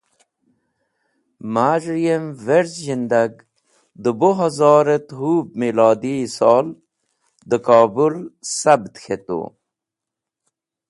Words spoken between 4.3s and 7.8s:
hazor et hũb milodi sol dẽ